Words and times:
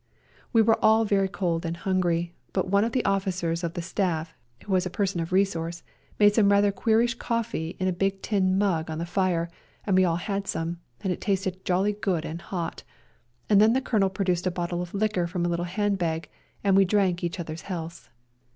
We 0.51 0.63
were 0.63 0.83
all 0.83 1.05
very 1.05 1.27
cold 1.27 1.63
and 1.63 1.77
hungry, 1.77 2.33
but 2.53 2.67
one 2.67 2.83
of 2.83 2.91
the 2.91 3.05
officers 3.05 3.63
of 3.63 3.75
the 3.75 3.83
staff, 3.83 4.33
who 4.65 4.71
was 4.71 4.83
a 4.87 4.89
person 4.89 5.21
of 5.21 5.31
resource, 5.31 5.83
made 6.17 6.33
some 6.33 6.51
rather 6.51 6.71
queerish 6.71 7.13
coffee 7.19 7.77
in 7.79 7.87
a 7.87 7.91
big 7.93 8.23
tin 8.23 8.57
mug 8.57 8.89
on 8.89 8.97
the 8.97 9.05
fire, 9.05 9.47
and 9.85 9.95
we 9.95 10.03
all 10.03 10.15
had 10.15 10.47
some, 10.47 10.79
and 11.01 11.13
it 11.13 11.21
tasted 11.21 11.63
jolly 11.63 11.93
good 11.93 12.25
and 12.25 12.41
hot, 12.41 12.81
and 13.47 13.61
then 13.61 13.73
the 13.73 13.79
Colonel 13.81 14.09
produced 14.09 14.47
a 14.47 14.49
bottle 14.49 14.81
of 14.81 14.95
liqueur 14.95 15.27
from 15.27 15.45
a 15.45 15.49
little 15.49 15.65
handbag, 15.65 16.27
and 16.63 16.75
we 16.75 16.83
drank 16.83 17.23
each 17.23 17.39
other's 17.39 17.61
healths. 17.61 18.09